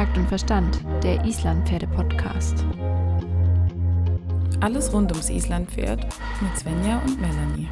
[0.00, 2.64] Takt und Verstand, der Islandpferde-Podcast.
[4.60, 6.06] Alles rund ums Islandpferd
[6.40, 7.68] mit Svenja und Melanie.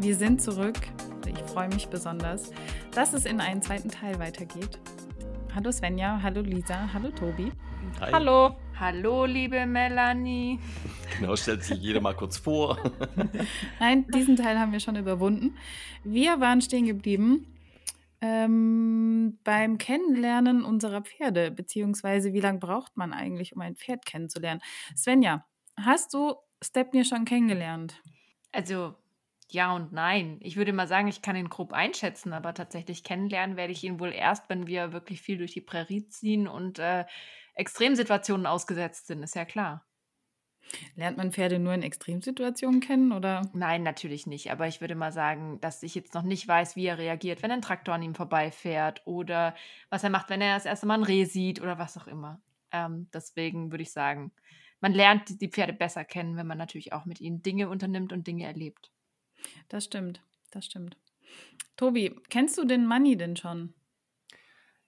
[0.00, 0.74] Wir sind zurück.
[1.28, 2.50] Ich freue mich besonders,
[2.96, 4.80] dass es in einen zweiten Teil weitergeht.
[5.54, 7.52] Hallo Svenja, hallo Lisa, hallo Tobi.
[8.00, 8.10] Hi.
[8.10, 8.56] Hallo.
[8.80, 10.58] Hallo, liebe Melanie.
[11.18, 12.78] Genau, stellt sich jeder mal kurz vor.
[13.78, 15.54] Nein, diesen Teil haben wir schon überwunden.
[16.04, 17.46] Wir waren stehen geblieben
[18.22, 24.62] ähm, beim Kennenlernen unserer Pferde, beziehungsweise wie lange braucht man eigentlich, um ein Pferd kennenzulernen?
[24.96, 25.44] Svenja,
[25.76, 28.00] hast du Stepney schon kennengelernt?
[28.52, 28.94] Also
[29.54, 30.38] ja und nein.
[30.40, 34.00] Ich würde mal sagen, ich kann ihn grob einschätzen, aber tatsächlich kennenlernen werde ich ihn
[34.00, 37.04] wohl erst, wenn wir wirklich viel durch die Prärie ziehen und äh,
[37.54, 39.86] Extremsituationen ausgesetzt sind, ist ja klar.
[40.94, 43.42] Lernt man Pferde nur in Extremsituationen kennen oder?
[43.52, 44.50] Nein, natürlich nicht.
[44.50, 47.50] Aber ich würde mal sagen, dass ich jetzt noch nicht weiß, wie er reagiert, wenn
[47.50, 49.54] ein Traktor an ihm vorbeifährt oder
[49.90, 52.40] was er macht, wenn er das erste Mal ein Reh sieht oder was auch immer.
[52.70, 54.32] Ähm, deswegen würde ich sagen,
[54.80, 58.26] man lernt die Pferde besser kennen, wenn man natürlich auch mit ihnen Dinge unternimmt und
[58.26, 58.90] Dinge erlebt.
[59.68, 60.96] Das stimmt, das stimmt.
[61.76, 63.74] Tobi, kennst du den Money denn schon?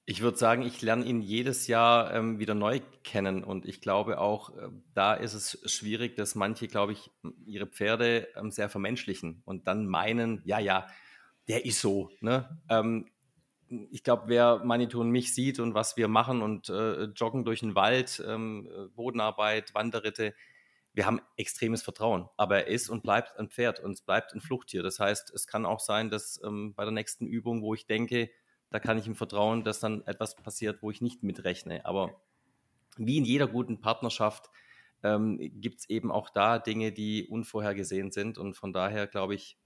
[0.06, 4.18] Ich würde sagen, ich lerne ihn jedes Jahr ähm, wieder neu kennen und ich glaube
[4.18, 7.10] auch, äh, da ist es schwierig, dass manche, glaube ich,
[7.46, 10.86] ihre Pferde ähm, sehr vermenschlichen und dann meinen, ja, ja,
[11.48, 12.10] der ist so.
[12.20, 12.60] Ne?
[12.68, 13.06] Ähm,
[13.90, 17.60] ich glaube, wer Manitou und mich sieht und was wir machen und äh, joggen durch
[17.60, 20.34] den Wald, ähm, äh, Bodenarbeit, Wanderritte,
[20.94, 22.28] wir haben extremes Vertrauen.
[22.36, 24.82] Aber er ist und bleibt ein Pferd und es bleibt ein Fluchttier.
[24.82, 28.30] Das heißt, es kann auch sein, dass ähm, bei der nächsten Übung, wo ich denke,
[28.70, 31.84] da kann ich ihm vertrauen, dass dann etwas passiert, wo ich nicht mitrechne.
[31.84, 32.20] Aber
[32.96, 34.50] wie in jeder guten Partnerschaft
[35.02, 38.38] ähm, gibt es eben auch da Dinge, die unvorhergesehen sind.
[38.38, 39.58] Und von daher, glaube ich,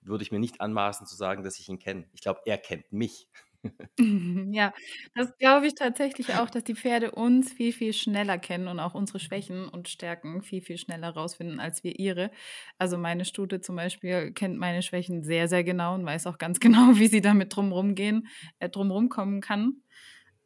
[0.00, 2.08] würde ich mir nicht anmaßen zu sagen, dass ich ihn kenne.
[2.12, 3.28] Ich glaube, er kennt mich.
[4.52, 4.72] Ja,
[5.14, 8.94] das glaube ich tatsächlich auch, dass die Pferde uns viel, viel schneller kennen und auch
[8.94, 12.30] unsere Schwächen und Stärken viel, viel schneller rausfinden als wir ihre.
[12.78, 16.60] Also meine Stute zum Beispiel kennt meine Schwächen sehr, sehr genau und weiß auch ganz
[16.60, 18.28] genau, wie sie damit drumherum gehen,
[18.58, 19.82] äh, drumherum kommen kann,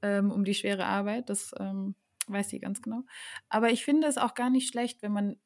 [0.03, 1.31] ähm, um die schwere Arbeit.
[1.31, 1.95] Das ähm,
[2.29, 3.03] weiß sie ganz genau.
[3.49, 5.37] Aber ich finde es auch gar nicht schlecht, wenn man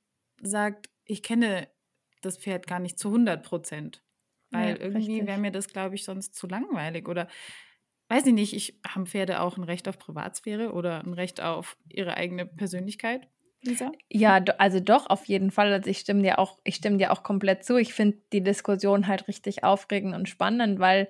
[0.43, 1.69] sagt, ich kenne
[2.23, 4.03] das Pferd gar nicht zu 100 Prozent.
[4.55, 7.09] Weil ja, irgendwie wäre mir das, glaube ich, sonst zu langweilig.
[7.09, 7.29] Oder
[8.09, 11.77] weiß ich nicht, ich haben Pferde auch ein Recht auf Privatsphäre oder ein Recht auf
[11.89, 13.29] ihre eigene Persönlichkeit?
[13.63, 13.93] Lisa?
[14.11, 15.73] Ja, also doch, auf jeden Fall.
[15.73, 17.77] Also ich stimme dir auch, ich stimme dir auch komplett zu.
[17.77, 21.09] Ich finde die Diskussion halt richtig aufregend und spannend, weil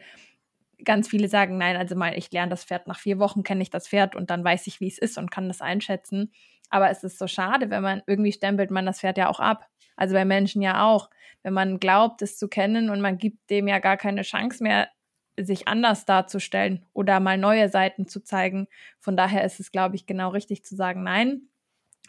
[0.84, 3.70] ganz viele sagen, nein, also mal, ich lerne das Pferd nach vier Wochen, kenne ich
[3.70, 6.32] das Pferd und dann weiß ich, wie es ist und kann das einschätzen.
[6.70, 9.68] Aber es ist so schade, wenn man irgendwie stempelt man das Pferd ja auch ab.
[9.96, 11.10] Also bei Menschen ja auch.
[11.44, 14.88] Wenn man glaubt, es zu kennen und man gibt dem ja gar keine Chance mehr,
[15.36, 18.66] sich anders darzustellen oder mal neue Seiten zu zeigen.
[18.98, 21.42] Von daher ist es, glaube ich, genau richtig zu sagen, nein,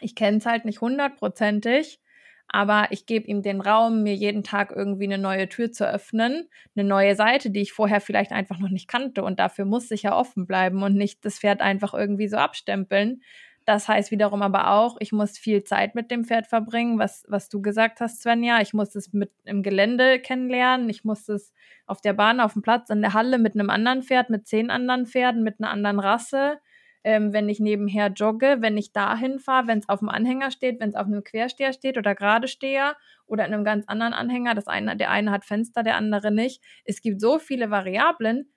[0.01, 1.99] ich kenne es halt nicht hundertprozentig,
[2.47, 6.47] aber ich gebe ihm den Raum, mir jeden Tag irgendwie eine neue Tür zu öffnen,
[6.75, 9.23] eine neue Seite, die ich vorher vielleicht einfach noch nicht kannte.
[9.23, 13.21] Und dafür muss ich ja offen bleiben und nicht das Pferd einfach irgendwie so abstempeln.
[13.65, 17.49] Das heißt wiederum aber auch, ich muss viel Zeit mit dem Pferd verbringen, was, was
[17.49, 18.61] du gesagt hast, Svenja.
[18.61, 20.87] Ich muss es mit im Gelände kennenlernen.
[20.87, 21.51] Ich muss es
[21.87, 24.69] auf der Bahn, auf dem Platz, in der Halle mit einem anderen Pferd, mit zehn
[24.69, 26.59] anderen Pferden, mit einer anderen Rasse.
[27.03, 30.79] Ähm, wenn ich nebenher jogge, wenn ich dahin fahre, wenn es auf dem Anhänger steht,
[30.79, 34.53] wenn es auf einem Quersteher steht oder gerade Steher oder in einem ganz anderen Anhänger.
[34.53, 36.63] Das eine, der eine hat Fenster, der andere nicht.
[36.83, 38.51] Es gibt so viele Variablen.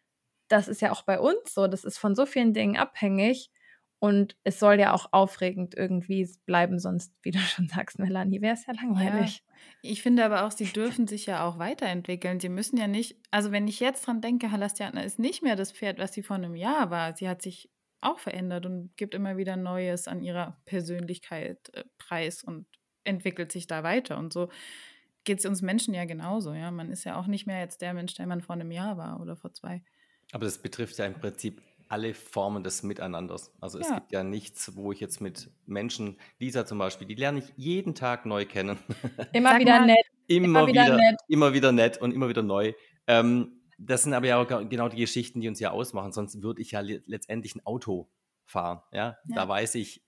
[0.48, 1.66] Das ist ja auch bei uns so.
[1.66, 3.50] Das ist von so vielen Dingen abhängig.
[4.00, 8.54] Und es soll ja auch aufregend irgendwie bleiben, sonst, wie du schon sagst, Melanie, wäre
[8.54, 9.42] es ja langweilig.
[9.82, 12.38] Ja, ich finde aber auch, sie dürfen sich ja auch weiterentwickeln.
[12.38, 15.72] Sie müssen ja nicht, also wenn ich jetzt dran denke, Halastiana ist nicht mehr das
[15.72, 17.16] Pferd, was sie vor einem Jahr war.
[17.16, 22.44] Sie hat sich auch verändert und gibt immer wieder Neues an ihrer Persönlichkeit äh, preis
[22.44, 22.66] und
[23.04, 24.18] entwickelt sich da weiter.
[24.18, 24.48] Und so
[25.24, 26.54] geht es uns Menschen ja genauso.
[26.54, 28.96] Ja, man ist ja auch nicht mehr jetzt der Mensch, der man vor einem Jahr
[28.96, 29.82] war oder vor zwei.
[30.32, 33.52] Aber das betrifft ja im Prinzip alle Formen des Miteinanders.
[33.60, 37.40] Also es gibt ja nichts, wo ich jetzt mit Menschen, Lisa zum Beispiel, die lerne
[37.40, 38.78] ich jeden Tag neu kennen.
[39.32, 40.06] Immer Sag wieder mal, nett.
[40.26, 41.20] Immer, immer wieder, wieder, nett.
[41.28, 42.74] Immer wieder nett und immer wieder neu.
[43.06, 46.12] Ähm, das sind aber ja auch genau die Geschichten, die uns ja ausmachen.
[46.12, 48.10] Sonst würde ich ja letztendlich ein Auto
[48.44, 48.82] fahren.
[48.92, 49.18] Ja?
[49.24, 49.34] ja?
[49.34, 50.04] Da weiß ich,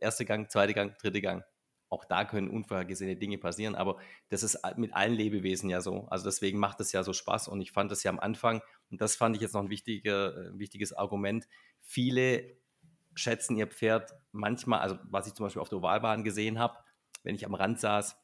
[0.00, 1.44] erster Gang, zweiter Gang, dritter Gang.
[1.90, 6.06] Auch da können unvorhergesehene Dinge passieren, aber das ist mit allen Lebewesen ja so.
[6.08, 9.00] Also deswegen macht es ja so Spaß und ich fand das ja am Anfang, und
[9.00, 11.48] das fand ich jetzt noch ein wichtiger, äh, wichtiges Argument,
[11.80, 12.56] viele
[13.14, 16.78] schätzen ihr Pferd manchmal, also was ich zum Beispiel auf der Ovalbahn gesehen habe,
[17.22, 18.16] wenn ich am Rand saß,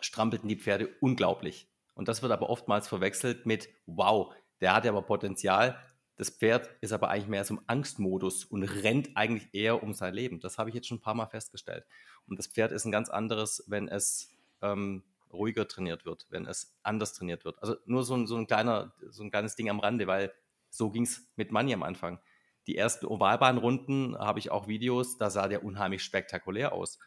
[0.00, 1.68] strampelten die Pferde unglaublich.
[1.94, 5.78] Und das wird aber oftmals verwechselt mit, wow, der hat ja aber Potenzial.
[6.16, 10.14] Das Pferd ist aber eigentlich mehr so im Angstmodus und rennt eigentlich eher um sein
[10.14, 10.40] Leben.
[10.40, 11.86] Das habe ich jetzt schon ein paar Mal festgestellt.
[12.26, 16.78] Und das Pferd ist ein ganz anderes, wenn es ähm, ruhiger trainiert wird, wenn es
[16.82, 17.60] anders trainiert wird.
[17.62, 20.32] Also nur so ein, so ein, kleiner, so ein kleines Ding am Rande, weil
[20.70, 22.20] so ging es mit Manni am Anfang.
[22.66, 26.98] Die ersten Ovalbahnrunden habe ich auch Videos, da sah der unheimlich spektakulär aus.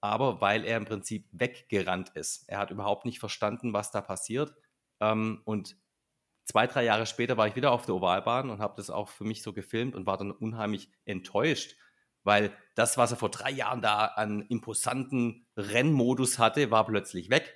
[0.00, 2.48] Aber weil er im Prinzip weggerannt ist.
[2.48, 4.54] Er hat überhaupt nicht verstanden, was da passiert.
[5.00, 5.76] Ähm, und
[6.44, 9.24] zwei, drei Jahre später war ich wieder auf der Ovalbahn und habe das auch für
[9.24, 11.76] mich so gefilmt und war dann unheimlich enttäuscht,
[12.26, 17.54] weil das, was er vor drei Jahren da an imposanten Rennmodus hatte, war plötzlich weg.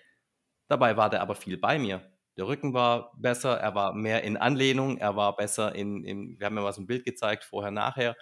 [0.68, 2.08] Dabei war der aber viel bei mir.
[2.36, 6.46] Der Rücken war besser, er war mehr in Anlehnung, er war besser in, in wir
[6.46, 8.16] haben ja mal so ein Bild gezeigt, vorher, nachher.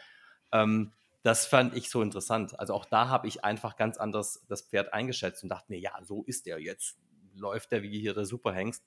[0.51, 2.59] Ähm, das fand ich so interessant.
[2.59, 5.93] Also auch da habe ich einfach ganz anders das Pferd eingeschätzt und dachte mir, ja,
[6.03, 6.97] so ist er jetzt.
[7.35, 8.83] Läuft er wie hier der Superhengst.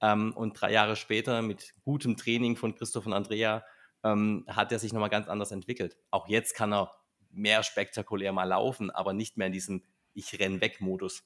[0.00, 3.62] Ähm, und drei Jahre später mit gutem Training von Christoph und Andrea
[4.02, 5.98] ähm, hat er sich nochmal ganz anders entwickelt.
[6.10, 6.90] Auch jetzt kann er
[7.32, 9.82] mehr spektakulär mal laufen, aber nicht mehr in diesem
[10.14, 11.24] Ich renn weg Modus.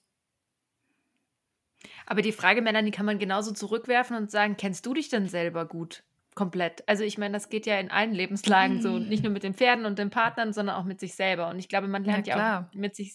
[2.06, 5.67] Aber die Frage, Melanie, kann man genauso zurückwerfen und sagen, kennst du dich denn selber
[5.67, 6.05] gut?
[6.35, 6.87] Komplett.
[6.87, 9.87] Also ich meine, das geht ja in allen Lebenslagen so, nicht nur mit den Pferden
[9.87, 11.49] und den Partnern, sondern auch mit sich selber.
[11.49, 13.14] Und ich glaube, man lernt ja, ja auch mit sich,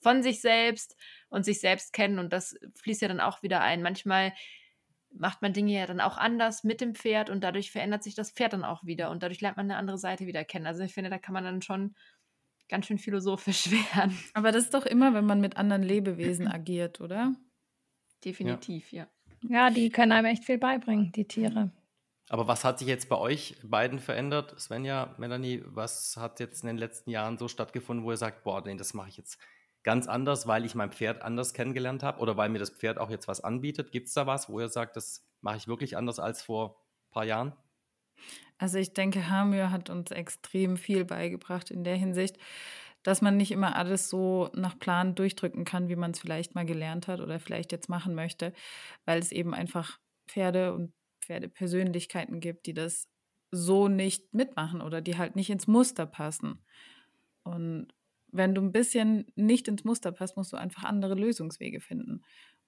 [0.00, 0.96] von sich selbst
[1.28, 2.18] und sich selbst kennen.
[2.18, 3.82] Und das fließt ja dann auch wieder ein.
[3.82, 4.32] Manchmal
[5.16, 8.32] macht man Dinge ja dann auch anders mit dem Pferd und dadurch verändert sich das
[8.32, 10.66] Pferd dann auch wieder und dadurch lernt man eine andere Seite wieder kennen.
[10.66, 11.94] Also ich finde, da kann man dann schon
[12.68, 14.18] ganz schön philosophisch werden.
[14.34, 17.34] Aber das ist doch immer, wenn man mit anderen Lebewesen agiert, oder?
[18.24, 19.04] Definitiv, ja.
[19.04, 19.08] ja.
[19.46, 21.70] Ja, die können einem echt viel beibringen, die Tiere.
[22.30, 24.58] Aber was hat sich jetzt bei euch beiden verändert?
[24.58, 28.62] Svenja, Melanie, was hat jetzt in den letzten Jahren so stattgefunden, wo ihr sagt, boah,
[28.64, 29.38] nee, das mache ich jetzt
[29.82, 33.10] ganz anders, weil ich mein Pferd anders kennengelernt habe oder weil mir das Pferd auch
[33.10, 33.92] jetzt was anbietet?
[33.92, 37.10] Gibt es da was, wo ihr sagt, das mache ich wirklich anders als vor ein
[37.10, 37.52] paar Jahren?
[38.58, 42.38] Also ich denke, Hamir hat uns extrem viel beigebracht in der Hinsicht,
[43.02, 46.64] dass man nicht immer alles so nach Plan durchdrücken kann, wie man es vielleicht mal
[46.64, 48.52] gelernt hat oder vielleicht jetzt machen möchte,
[49.04, 53.08] weil es eben einfach Pferde und Pferdepersönlichkeiten gibt, die das
[53.50, 56.64] so nicht mitmachen oder die halt nicht ins Muster passen.
[57.42, 57.88] Und
[58.32, 62.22] wenn du ein bisschen nicht ins Muster passt, musst du einfach andere Lösungswege finden.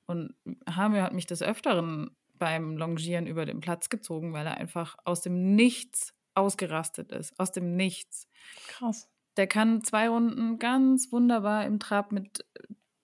[0.06, 0.34] Und
[0.70, 5.22] Hamir hat mich des Öfteren beim Longieren über den Platz gezogen, weil er einfach aus
[5.22, 7.38] dem Nichts ausgerastet ist.
[7.38, 8.28] Aus dem Nichts.
[8.68, 9.08] Krass.
[9.36, 12.44] Der kann zwei Runden ganz wunderbar im Trab mit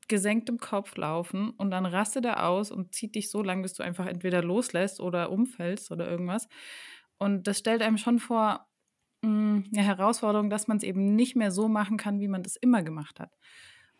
[0.08, 3.82] gesenktem Kopf laufen und dann rastet er aus und zieht dich so lang, bis du
[3.82, 6.48] einfach entweder loslässt oder umfällst oder irgendwas.
[7.18, 8.66] Und das stellt einem schon vor
[9.22, 12.42] mh, mm, eine Herausforderung, dass man es eben nicht mehr so machen kann, wie man
[12.42, 13.32] das immer gemacht hat.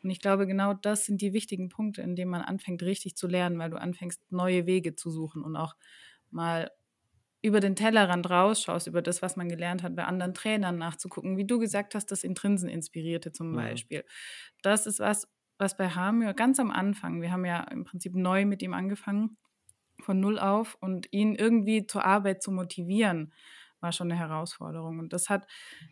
[0.02, 3.26] Und ich glaube, genau das sind die wichtigen Punkte, in denen man anfängt, richtig zu
[3.26, 5.76] lernen, weil du anfängst, neue Wege zu suchen und auch
[6.31, 6.70] mal
[7.43, 11.44] über den Tellerrand rausschaust, über das, was man gelernt hat, bei anderen Trainern nachzugucken, wie
[11.44, 13.56] du gesagt hast, das Intrinsen inspirierte zum mhm.
[13.56, 14.04] Beispiel.
[14.62, 15.28] Das ist was,
[15.58, 19.37] was bei Hamir ganz am Anfang, wir haben ja im Prinzip neu mit ihm angefangen,
[20.00, 23.32] von null auf und ihn irgendwie zur Arbeit zu motivieren,
[23.81, 25.00] war schon eine Herausforderung.
[25.00, 25.46] Und das hat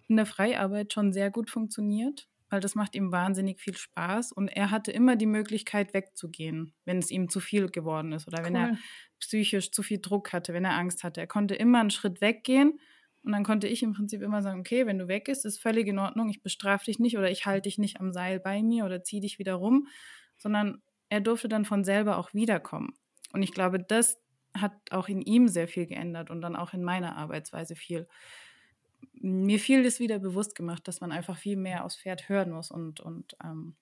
[0.08, 4.48] in der Freiarbeit schon sehr gut funktioniert weil das macht ihm wahnsinnig viel Spaß und
[4.48, 8.56] er hatte immer die Möglichkeit wegzugehen, wenn es ihm zu viel geworden ist oder wenn
[8.56, 8.76] er
[9.20, 11.20] psychisch zu viel Druck hatte, wenn er Angst hatte.
[11.20, 12.80] Er konnte immer einen Schritt weggehen
[13.22, 15.86] und dann konnte ich im Prinzip immer sagen, okay, wenn du weg bist, ist völlig
[15.86, 18.84] in Ordnung, ich bestrafe dich nicht oder ich halte dich nicht am Seil bei mir
[18.84, 19.86] oder ziehe dich wieder rum,
[20.36, 22.94] sondern er durfte dann von selber auch wiederkommen.
[23.32, 24.18] Und ich glaube, das
[24.54, 28.08] hat auch in ihm sehr viel geändert und dann auch in meiner Arbeitsweise viel
[29.12, 32.70] mir viel das wieder bewusst gemacht, dass man einfach viel mehr aufs Pferd hören muss
[32.70, 33.76] und, und ähm,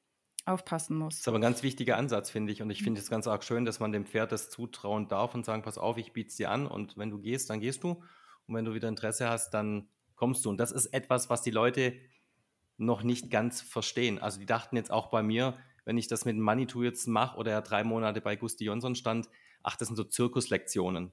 [0.45, 1.15] aufpassen muss.
[1.15, 2.63] Das ist aber ein ganz wichtiger Ansatz, finde ich.
[2.63, 5.45] Und ich finde es ganz arg schön, dass man dem Pferd das zutrauen darf und
[5.45, 8.03] sagen, pass auf, ich biete es dir an und wenn du gehst, dann gehst du.
[8.47, 10.51] Und wenn du wieder Interesse hast, dann kommst du.
[10.51, 11.95] Und das ist etwas, was die Leute
[12.77, 14.19] noch nicht ganz verstehen.
[14.19, 17.53] Also die dachten jetzt auch bei mir, wenn ich das mit Manitou jetzt mache oder
[17.53, 19.29] er drei Monate bei Gusti Jonsson stand,
[19.63, 21.13] ach, das sind so Zirkuslektionen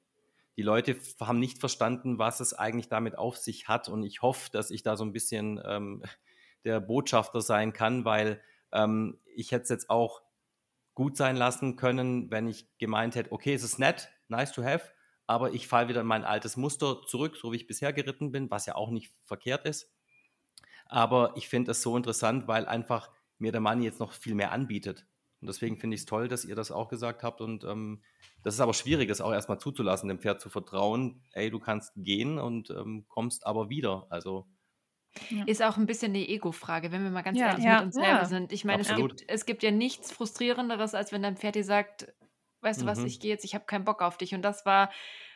[0.58, 3.90] die Leute haben nicht verstanden, was es eigentlich damit auf sich hat.
[3.90, 6.04] Und ich hoffe, dass ich da so ein bisschen ähm,
[6.64, 10.22] der Botschafter sein kann, weil ähm, ich hätte es jetzt auch
[10.94, 14.90] gut sein lassen können, wenn ich gemeint hätte, okay, es ist nett, nice to have,
[15.28, 18.50] aber ich falle wieder in mein altes Muster zurück, so wie ich bisher geritten bin,
[18.50, 19.94] was ja auch nicht verkehrt ist.
[20.86, 24.52] Aber ich finde es so interessant, weil einfach mir der Mann jetzt noch viel mehr
[24.52, 25.06] anbietet.
[25.46, 27.40] Und deswegen finde ich es toll, dass ihr das auch gesagt habt.
[27.40, 28.02] Und ähm,
[28.44, 31.22] das ist aber schwierig, das auch erstmal zuzulassen, dem Pferd zu vertrauen.
[31.34, 34.08] Ey, du kannst gehen und ähm, kommst aber wieder.
[34.10, 34.48] Also
[35.30, 35.46] Ja.
[35.46, 37.50] Ist auch ein bisschen eine Ego-Frage, wenn wir mal ganz Ja.
[37.50, 37.76] ehrlich Ja.
[37.78, 38.52] mit uns selber sind.
[38.52, 42.12] Ich meine, es gibt, es gibt ja nichts Frustrierenderes, als wenn dein Pferd dir sagt,
[42.62, 43.06] weißt du was, Mhm.
[43.06, 44.34] ich gehe jetzt, ich habe keinen Bock auf dich.
[44.34, 44.90] Und das war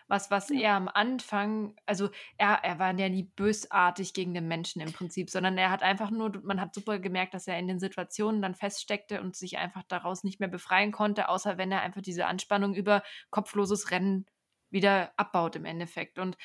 [0.10, 4.82] was, was er am Anfang, also er, er war ja nie bösartig gegen den Menschen
[4.82, 7.80] im Prinzip, sondern er hat einfach nur, man hat super gemerkt, dass er in den
[7.80, 12.02] Situationen dann feststeckte und sich einfach daraus nicht mehr befreien konnte, außer wenn er einfach
[12.02, 14.26] diese Anspannung über kopfloses Rennen
[14.72, 16.18] wieder abbaut im Endeffekt.
[16.18, 16.36] Und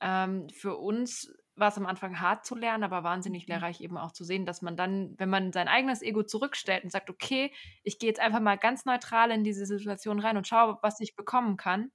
[0.00, 4.12] ähm, für uns war es am Anfang hart zu lernen, aber wahnsinnig lehrreich eben auch
[4.12, 7.98] zu sehen, dass man dann, wenn man sein eigenes Ego zurückstellt und sagt, okay, ich
[7.98, 11.58] gehe jetzt einfach mal ganz neutral in diese Situation rein und schaue, was ich bekommen
[11.58, 11.92] kann,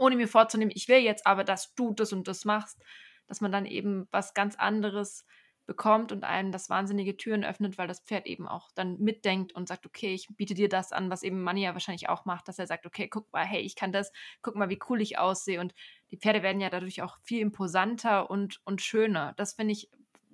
[0.00, 2.82] ohne mir vorzunehmen, ich will jetzt aber, dass du das und das machst,
[3.26, 5.24] dass man dann eben was ganz anderes
[5.66, 9.68] bekommt und einem das wahnsinnige Türen öffnet, weil das Pferd eben auch dann mitdenkt und
[9.68, 12.58] sagt, okay, ich biete dir das an, was eben Manni ja wahrscheinlich auch macht, dass
[12.58, 14.10] er sagt, okay, guck mal, hey, ich kann das,
[14.42, 15.72] guck mal, wie cool ich aussehe und
[16.10, 19.32] die Pferde werden ja dadurch auch viel imposanter und, und schöner.
[19.36, 19.90] Das finde ich,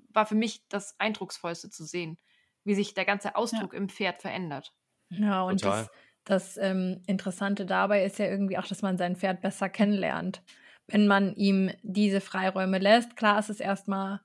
[0.08, 2.18] war für mich das Eindrucksvollste zu sehen,
[2.64, 4.74] wie sich der ganze Ausdruck im Pferd verändert.
[5.10, 5.82] Ja, und Total.
[5.82, 5.90] das,
[6.26, 10.42] das ähm, Interessante dabei ist ja irgendwie auch, dass man sein Pferd besser kennenlernt.
[10.88, 14.20] Wenn man ihm diese Freiräume lässt, klar ist es erstmal,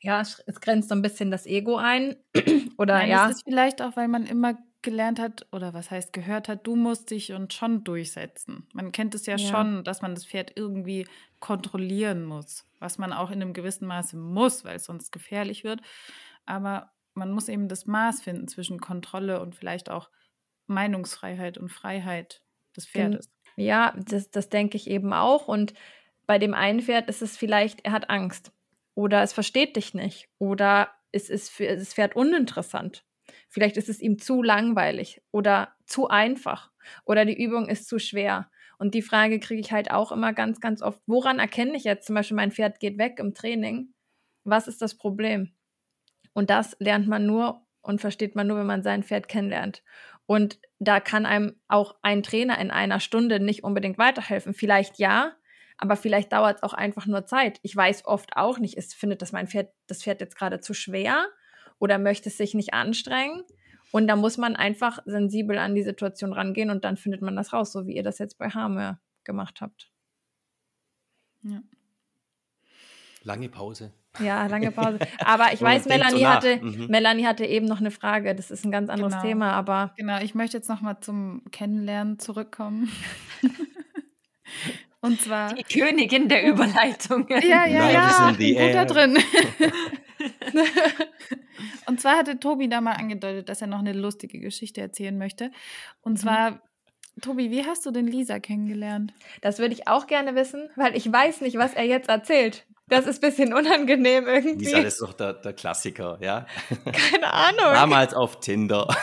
[0.00, 2.16] ja, es es grenzt so ein bisschen das Ego ein.
[2.78, 6.48] Oder Nein, ja, ist vielleicht auch, weil man immer gelernt hat oder was heißt gehört
[6.48, 8.66] hat, du musst dich und schon durchsetzen.
[8.74, 9.48] Man kennt es ja, Ja.
[9.48, 11.06] schon, dass man das Pferd irgendwie
[11.38, 15.80] kontrollieren muss, was man auch in einem gewissen Maße muss, weil es sonst gefährlich wird.
[16.46, 20.10] Aber man muss eben das Maß finden zwischen Kontrolle und vielleicht auch
[20.72, 22.42] Meinungsfreiheit und Freiheit
[22.76, 23.30] des Pferdes.
[23.56, 25.48] Ja, das, das denke ich eben auch.
[25.48, 25.74] Und
[26.26, 28.52] bei dem einen Pferd ist es vielleicht, er hat Angst.
[28.94, 30.28] Oder es versteht dich nicht.
[30.38, 33.04] Oder es ist für das Pferd uninteressant.
[33.48, 36.70] Vielleicht ist es ihm zu langweilig oder zu einfach.
[37.04, 38.50] Oder die Übung ist zu schwer.
[38.78, 41.00] Und die Frage kriege ich halt auch immer ganz, ganz oft.
[41.06, 43.94] Woran erkenne ich jetzt zum Beispiel, mein Pferd geht weg im Training?
[44.44, 45.54] Was ist das Problem?
[46.32, 49.82] Und das lernt man nur und versteht man nur, wenn man sein Pferd kennenlernt.
[50.26, 54.54] Und da kann einem auch ein Trainer in einer Stunde nicht unbedingt weiterhelfen.
[54.54, 55.32] Vielleicht ja,
[55.78, 57.58] aber vielleicht dauert es auch einfach nur Zeit.
[57.62, 60.74] Ich weiß oft auch nicht, ist, findet das mein Pferd, das Pferd jetzt gerade zu
[60.74, 61.26] schwer
[61.78, 63.42] oder möchte es sich nicht anstrengen.
[63.90, 67.52] Und da muss man einfach sensibel an die Situation rangehen und dann findet man das
[67.52, 69.90] raus, so wie ihr das jetzt bei Harme gemacht habt.
[71.42, 71.62] Ja.
[73.22, 73.92] Lange Pause.
[74.20, 74.98] Ja, lange Pause.
[75.24, 76.36] Aber ich weiß, so Melanie, nach.
[76.36, 76.86] hatte, Mhm.
[76.88, 78.34] Melanie hatte eben noch eine Frage.
[78.34, 79.24] Das ist ein ganz anderes Genau.
[79.24, 82.90] Thema, aber Genau, ich möchte jetzt nochmal zum Kennenlernen zurückkommen.
[85.00, 85.54] Und zwar.
[85.54, 87.26] Die Königin der Überleitung.
[87.28, 88.84] Ja, ja, Love ja, gut da air.
[88.86, 89.18] drin.
[91.86, 95.50] Und zwar hatte Tobi da mal angedeutet, dass er noch eine lustige Geschichte erzählen möchte.
[96.02, 96.60] Und zwar,
[97.20, 99.12] Tobi, wie hast du denn Lisa kennengelernt?
[99.40, 102.66] das würde ich auch gerne wissen, weil ich weiß nicht, was er jetzt erzählt.
[102.88, 104.66] Das ist ein bisschen unangenehm irgendwie.
[104.66, 106.46] Lisa, ist doch der, der Klassiker, ja?
[106.84, 107.72] Keine Ahnung.
[107.72, 108.88] Damals auf Tinder.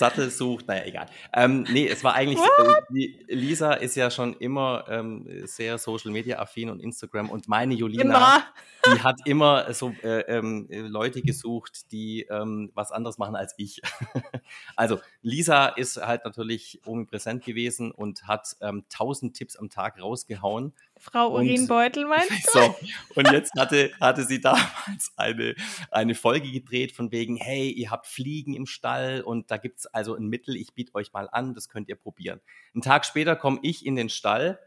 [0.00, 1.06] Sattel sucht, naja, egal.
[1.34, 6.38] Ähm, nee, es war eigentlich, äh, Lisa ist ja schon immer ähm, sehr Social Media
[6.38, 8.42] affin und Instagram und meine Julina,
[8.86, 13.52] die hat immer so äh, ähm, äh, Leute gesucht, die ähm, was anderes machen als
[13.58, 13.82] ich.
[14.74, 20.72] also Lisa ist halt natürlich omnipräsent gewesen und hat ähm, 1000 Tipps am Tag rausgehauen.
[21.00, 22.60] Frau Urinbeutel meinst du?
[22.60, 22.76] So,
[23.14, 25.54] und jetzt hatte, hatte sie damals eine,
[25.90, 30.14] eine Folge gedreht von wegen, hey, ihr habt Fliegen im Stall und da gibt's also
[30.14, 32.40] ein Mittel, ich biete euch mal an, das könnt ihr probieren.
[32.74, 34.58] Einen Tag später komme ich in den Stall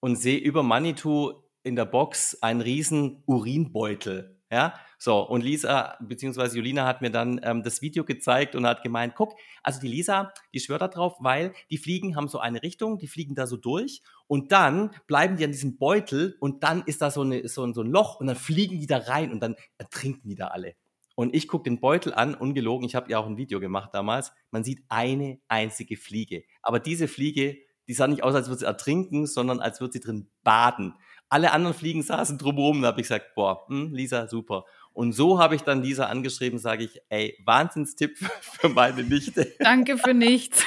[0.00, 4.33] und sehe über Manitou in der Box einen riesen Urinbeutel.
[4.54, 8.84] Ja, so, und Lisa, beziehungsweise Julina hat mir dann ähm, das Video gezeigt und hat
[8.84, 9.34] gemeint, guck,
[9.64, 13.08] also die Lisa, die schwört da drauf, weil die Fliegen haben so eine Richtung, die
[13.08, 17.10] fliegen da so durch und dann bleiben die an diesem Beutel und dann ist da
[17.10, 20.28] so, eine, so, so ein Loch und dann fliegen die da rein und dann ertrinken
[20.28, 20.76] die da alle.
[21.16, 24.30] Und ich gucke den Beutel an, ungelogen, ich habe ja auch ein Video gemacht damals,
[24.52, 26.44] man sieht eine einzige Fliege.
[26.62, 27.56] Aber diese Fliege,
[27.88, 30.94] die sah nicht aus, als würde sie ertrinken, sondern als würde sie drin baden.
[31.34, 34.66] Alle anderen Fliegen saßen drumherum, da habe ich gesagt, boah, hm, Lisa, super.
[34.92, 39.52] Und so habe ich dann Lisa angeschrieben, sage ich, ey, Wahnsinnstipp für meine Nichte.
[39.58, 40.64] Danke für nichts.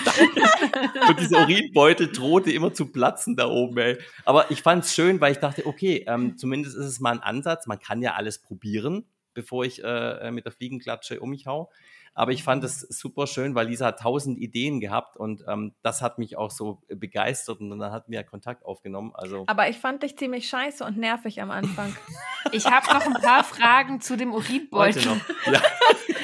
[1.07, 3.97] Und dieser Urinbeutel drohte immer zu platzen da oben, ey.
[4.25, 7.21] Aber ich fand es schön, weil ich dachte, okay, ähm, zumindest ist es mal ein
[7.21, 7.65] Ansatz.
[7.65, 11.71] Man kann ja alles probieren, bevor ich äh, mit der Fliegenklatsche um mich hau.
[12.17, 16.01] Aber ich fand es super schön, weil Lisa hat tausend Ideen gehabt und ähm, das
[16.01, 19.11] hat mich auch so begeistert und dann hatten wir Kontakt aufgenommen.
[19.13, 21.95] Also Aber ich fand dich ziemlich scheiße und nervig am Anfang.
[22.53, 25.05] Ich habe noch ein paar Fragen zu dem heute Urinbeutel.
[25.05, 25.17] noch.
[25.47, 25.51] Ja,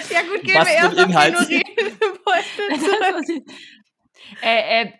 [0.09, 1.49] ja gut, gehen Was wir für ein erst auf Inhalt?
[1.49, 3.45] den Urinbeutel zurück.
[4.41, 4.91] äh, äh,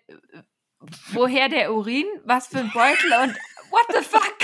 [1.13, 2.05] woher der Urin?
[2.25, 3.13] Was für ein Beutel?
[3.23, 3.35] Und
[3.71, 4.38] what the fuck?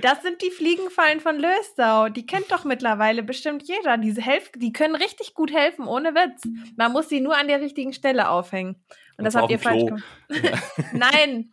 [0.00, 2.08] Das sind die Fliegenfallen von Lösau.
[2.08, 3.96] Die kennt doch mittlerweile bestimmt jeder.
[3.96, 6.42] Diese helf die können richtig gut helfen, ohne Witz.
[6.76, 8.74] Man muss sie nur an der richtigen Stelle aufhängen.
[8.74, 10.04] Und, Und das habt ihr falsch gemacht.
[10.92, 11.52] Nein.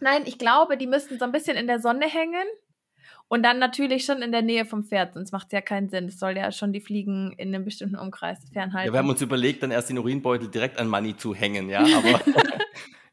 [0.00, 2.46] Nein, ich glaube, die müssten so ein bisschen in der Sonne hängen.
[3.28, 6.06] Und dann natürlich schon in der Nähe vom Pferd, sonst macht es ja keinen Sinn.
[6.06, 8.86] Es soll ja schon die Fliegen in einem bestimmten Umkreis fernhalten.
[8.86, 11.80] Ja, wir haben uns überlegt, dann erst den Urinbeutel direkt an Money zu hängen, ja,
[11.96, 12.20] aber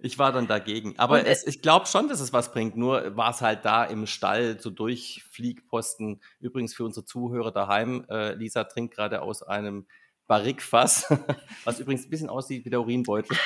[0.03, 0.95] ich war dann dagegen.
[0.97, 2.75] Aber es, ich glaube schon, dass es was bringt.
[2.75, 6.21] Nur war es halt da im Stall, so durch Fliegposten.
[6.41, 9.87] Übrigens für unsere Zuhörer daheim, äh, Lisa trinkt gerade aus einem
[10.27, 11.07] Barrikfass,
[11.63, 13.37] was übrigens ein bisschen aussieht wie der Urinbeutel.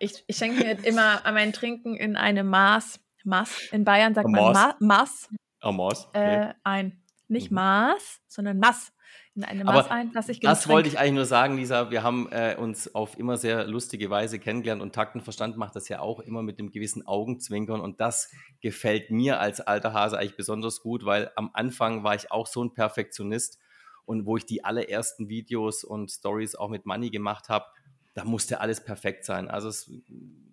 [0.00, 2.98] ich, ich schenke mir immer mein Trinken in einem Maß.
[3.22, 3.68] Maß.
[3.70, 5.28] In Bayern sagt man Ma Maß.
[5.62, 6.08] Oh, Maß.
[6.08, 6.48] Okay.
[6.48, 7.00] Äh, ein.
[7.28, 7.56] Nicht mhm.
[7.56, 8.92] Maß, sondern Maß.
[9.34, 11.90] In eine Maß ein, dass ich Das wollte ich eigentlich nur sagen, Lisa.
[11.90, 16.00] Wir haben äh, uns auf immer sehr lustige Weise kennengelernt und Taktenverstand macht das ja
[16.00, 17.80] auch immer mit einem gewissen Augenzwinkern.
[17.80, 22.30] Und das gefällt mir als alter Hase eigentlich besonders gut, weil am Anfang war ich
[22.30, 23.58] auch so ein Perfektionist.
[24.04, 27.66] Und wo ich die allerersten Videos und Stories auch mit Money gemacht habe,
[28.14, 29.48] da musste alles perfekt sein.
[29.48, 29.90] Also es,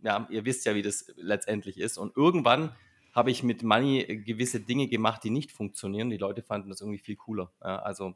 [0.03, 1.97] ja, ihr wisst ja, wie das letztendlich ist.
[1.97, 2.73] Und irgendwann
[3.11, 6.09] habe ich mit Money gewisse Dinge gemacht, die nicht funktionieren.
[6.09, 7.51] Die Leute fanden das irgendwie viel cooler.
[7.59, 8.15] Also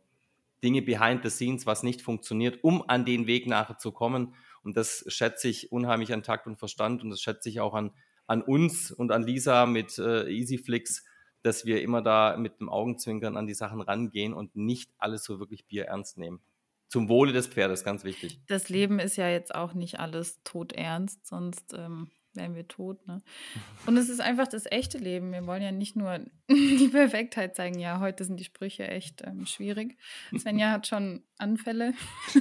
[0.64, 4.34] Dinge behind the scenes, was nicht funktioniert, um an den Weg nachher zu kommen.
[4.64, 7.92] Und das schätze ich unheimlich an Takt und Verstand und das schätze ich auch an,
[8.28, 11.06] an uns und an Lisa mit äh, EasyFlix,
[11.42, 15.40] dass wir immer da mit dem Augenzwinkern an die Sachen rangehen und nicht alles so
[15.40, 16.42] wirklich Bier ernst nehmen.
[16.88, 18.40] Zum Wohle des Pferdes, ganz wichtig.
[18.48, 23.06] Das Leben ist ja jetzt auch nicht alles todernst, sonst ähm, wären wir tot.
[23.08, 23.22] Ne?
[23.86, 25.32] Und es ist einfach das echte Leben.
[25.32, 27.80] Wir wollen ja nicht nur die Perfektheit zeigen.
[27.80, 29.98] Ja, heute sind die Sprüche echt ähm, schwierig.
[30.38, 31.94] Svenja hat schon Anfälle.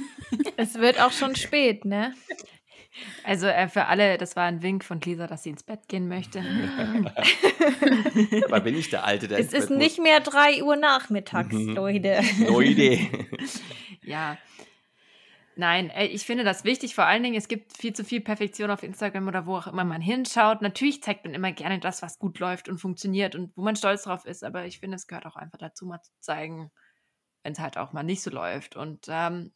[0.57, 2.13] es wird auch schon spät, ne?
[3.23, 6.07] Also äh, für alle, das war ein Wink von Lisa, dass sie ins Bett gehen
[6.07, 6.43] möchte.
[8.45, 10.03] Aber bin ich der Alte, der Es ist Bett nicht muss.
[10.03, 11.69] mehr 3 Uhr nachmittags, mhm.
[11.69, 12.21] Leute.
[12.47, 12.99] Leute.
[14.03, 14.37] ja.
[15.55, 16.95] Nein, äh, ich finde das wichtig.
[16.95, 19.83] Vor allen Dingen, es gibt viel zu viel Perfektion auf Instagram oder wo auch immer
[19.83, 20.61] man hinschaut.
[20.61, 24.03] Natürlich zeigt man immer gerne das, was gut läuft und funktioniert und wo man stolz
[24.03, 24.43] drauf ist.
[24.43, 26.71] Aber ich finde, es gehört auch einfach dazu, mal zu zeigen,
[27.43, 28.75] wenn es halt auch mal nicht so läuft.
[28.75, 29.51] Und ähm,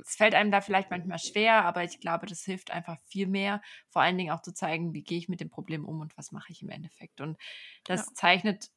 [0.00, 3.60] es fällt einem da vielleicht manchmal schwer, aber ich glaube, das hilft einfach viel mehr,
[3.88, 6.32] vor allen Dingen auch zu zeigen, wie gehe ich mit dem Problem um und was
[6.32, 7.20] mache ich im Endeffekt.
[7.20, 7.36] Und
[7.84, 8.14] das ja.
[8.14, 8.70] zeichnet,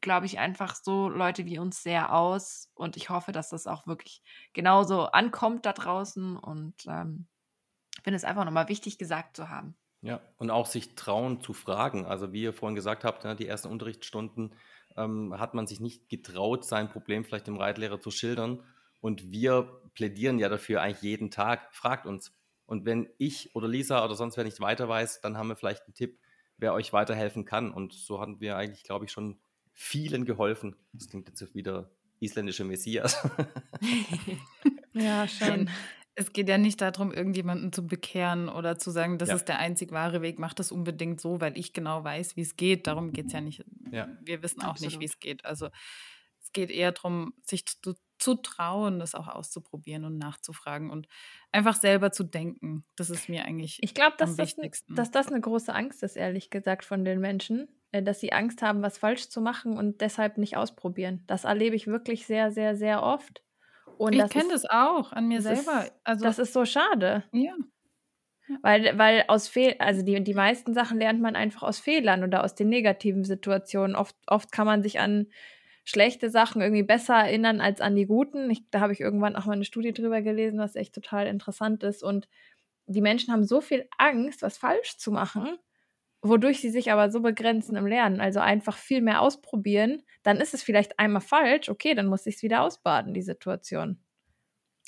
[0.00, 2.70] glaube ich, einfach so Leute wie uns sehr aus.
[2.74, 6.36] Und ich hoffe, dass das auch wirklich genauso ankommt da draußen.
[6.36, 7.26] Und ähm,
[8.02, 9.76] finde es einfach nochmal wichtig gesagt zu haben.
[10.02, 12.06] Ja, und auch sich trauen zu fragen.
[12.06, 14.54] Also wie ihr vorhin gesagt habt, ne, die ersten Unterrichtsstunden
[14.96, 18.62] ähm, hat man sich nicht getraut, sein Problem vielleicht dem Reitlehrer zu schildern
[19.00, 22.32] und wir plädieren ja dafür eigentlich jeden Tag, fragt uns.
[22.66, 25.84] Und wenn ich oder Lisa oder sonst wer nicht weiter weiß, dann haben wir vielleicht
[25.86, 26.18] einen Tipp,
[26.56, 27.72] wer euch weiterhelfen kann.
[27.72, 29.38] Und so hatten wir eigentlich, glaube ich, schon
[29.76, 30.74] vielen geholfen.
[30.92, 33.28] Das klingt jetzt wieder isländische Messias.
[34.94, 35.68] ja, schon.
[36.14, 39.34] Es geht ja nicht darum, irgendjemanden zu bekehren oder zu sagen, das ja.
[39.34, 42.56] ist der einzig wahre Weg, mach das unbedingt so, weil ich genau weiß, wie es
[42.56, 42.86] geht.
[42.86, 43.66] Darum geht es ja nicht.
[43.92, 44.08] Ja.
[44.22, 44.92] Wir wissen auch Absolut.
[44.92, 45.44] nicht, wie es geht.
[45.44, 45.68] Also
[46.40, 51.06] es geht eher darum, sich zu, zu trauen, das auch auszuprobieren und nachzufragen und
[51.52, 52.82] einfach selber zu denken.
[52.96, 54.56] Das ist mir eigentlich ich glaub, dass das
[54.88, 58.82] dass das eine große Angst ist, ehrlich gesagt, von den Menschen, dass sie Angst haben,
[58.82, 61.24] was falsch zu machen und deshalb nicht ausprobieren.
[61.26, 63.42] Das erlebe ich wirklich sehr, sehr, sehr oft.
[63.98, 65.84] Und ich kenne das auch an mir selber.
[65.84, 67.24] Ist, also das ist so schade.
[67.32, 67.54] Ja.
[68.62, 72.44] Weil, weil aus Fehl, also die, die meisten Sachen lernt man einfach aus Fehlern oder
[72.44, 73.96] aus den negativen Situationen.
[73.96, 75.26] Oft, oft kann man sich an
[75.84, 78.50] schlechte Sachen irgendwie besser erinnern als an die guten.
[78.50, 81.82] Ich, da habe ich irgendwann auch mal eine Studie drüber gelesen, was echt total interessant
[81.82, 82.02] ist.
[82.02, 82.28] Und
[82.86, 85.58] die Menschen haben so viel Angst, was falsch zu machen,
[86.28, 88.20] wodurch sie sich aber so begrenzen im Lernen.
[88.20, 90.02] Also einfach viel mehr ausprobieren.
[90.22, 93.98] Dann ist es vielleicht einmal falsch, okay, dann muss ich es wieder ausbaden, die Situation.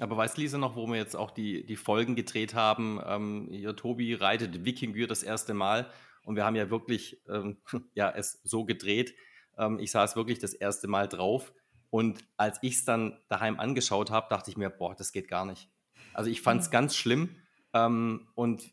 [0.00, 3.00] Aber weißt Lisa noch, wo wir jetzt auch die, die Folgen gedreht haben?
[3.04, 5.90] Ähm, hier Tobi reitet Wikinger das erste Mal
[6.22, 7.58] und wir haben ja wirklich ähm,
[7.94, 9.14] ja, es so gedreht,
[9.58, 11.52] ähm, ich saß wirklich das erste Mal drauf.
[11.90, 15.46] Und als ich es dann daheim angeschaut habe, dachte ich mir, boah, das geht gar
[15.46, 15.70] nicht.
[16.12, 16.72] Also ich fand es mhm.
[16.72, 17.36] ganz schlimm
[17.72, 18.70] ähm, und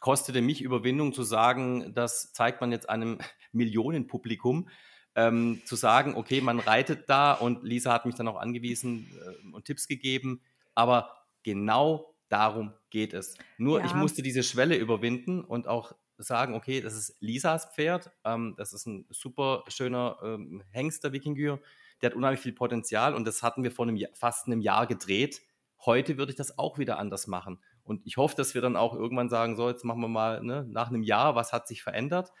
[0.00, 3.18] kostete mich Überwindung zu sagen, das zeigt man jetzt einem
[3.52, 4.68] Millionenpublikum,
[5.14, 9.54] ähm, zu sagen, okay, man reitet da und Lisa hat mich dann auch angewiesen äh,
[9.54, 10.42] und Tipps gegeben,
[10.74, 13.36] aber genau darum geht es.
[13.56, 13.86] Nur ja.
[13.86, 18.72] ich musste diese Schwelle überwinden und auch sagen, okay, das ist Lisas Pferd, ähm, das
[18.72, 21.58] ist ein super schöner ähm, Hengster Wikinger,
[22.00, 24.86] der hat unheimlich viel Potenzial und das hatten wir vor einem Jahr, fast einem Jahr
[24.86, 25.42] gedreht.
[25.84, 27.60] Heute würde ich das auch wieder anders machen.
[27.88, 30.66] Und ich hoffe, dass wir dann auch irgendwann sagen, so, jetzt machen wir mal ne,
[30.68, 32.32] nach einem Jahr, was hat sich verändert.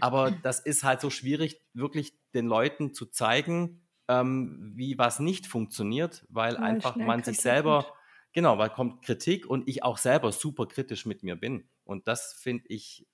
[0.00, 5.46] Aber das ist halt so schwierig, wirklich den Leuten zu zeigen, ähm, wie was nicht
[5.46, 7.94] funktioniert, weil, weil einfach man sich selber, kommt.
[8.32, 11.68] genau, weil kommt Kritik und ich auch selber super kritisch mit mir bin.
[11.84, 13.06] Und das finde ich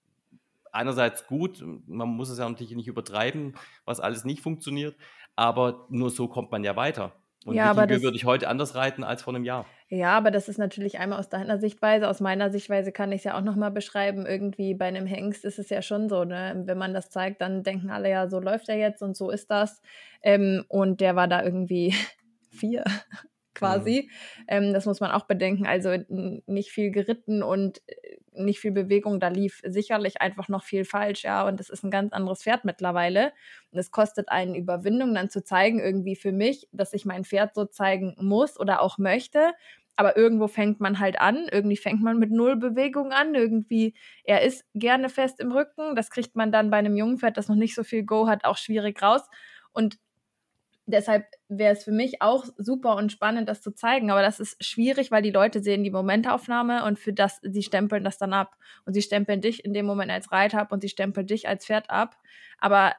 [0.70, 3.54] einerseits gut, man muss es ja natürlich nicht übertreiben,
[3.86, 4.94] was alles nicht funktioniert,
[5.36, 7.16] aber nur so kommt man ja weiter.
[7.44, 9.64] Und ja, würde ich heute anders reiten als vor einem Jahr.
[9.90, 12.08] Ja, aber das ist natürlich einmal aus deiner Sichtweise.
[12.08, 14.26] Aus meiner Sichtweise kann ich es ja auch nochmal beschreiben.
[14.26, 16.62] Irgendwie bei einem Hengst ist es ja schon so, ne?
[16.66, 19.50] Wenn man das zeigt, dann denken alle ja, so läuft er jetzt und so ist
[19.50, 19.80] das.
[20.22, 21.94] Ähm, und der war da irgendwie
[22.50, 22.84] vier
[23.58, 24.08] quasi.
[24.08, 24.44] Mhm.
[24.48, 25.66] Ähm, das muss man auch bedenken.
[25.66, 29.20] Also nicht viel geritten und äh, nicht viel Bewegung.
[29.20, 31.46] Da lief sicherlich einfach noch viel falsch, ja.
[31.46, 33.32] Und es ist ein ganz anderes Pferd mittlerweile.
[33.72, 37.54] Und es kostet einen Überwindung, dann zu zeigen, irgendwie für mich, dass ich mein Pferd
[37.54, 39.52] so zeigen muss oder auch möchte.
[39.96, 41.48] Aber irgendwo fängt man halt an.
[41.50, 43.34] Irgendwie fängt man mit null Bewegung an.
[43.34, 45.96] Irgendwie, er ist gerne fest im Rücken.
[45.96, 48.44] Das kriegt man dann bei einem jungen Pferd, das noch nicht so viel Go hat,
[48.44, 49.22] auch schwierig raus.
[49.72, 49.98] Und
[50.88, 54.10] deshalb wäre es für mich auch super und spannend, das zu zeigen.
[54.10, 58.04] Aber das ist schwierig, weil die Leute sehen die Momentaufnahme und für das, sie stempeln
[58.04, 58.56] das dann ab.
[58.84, 61.66] Und sie stempeln dich in dem Moment als Reiter ab und sie stempeln dich als
[61.66, 62.16] Pferd ab.
[62.58, 62.94] Aber